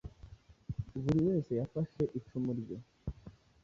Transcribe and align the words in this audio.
buri 1.03 1.19
wese 1.27 1.51
yafashe 1.59 2.01
icumu 2.19 2.51
rye, 2.59 2.77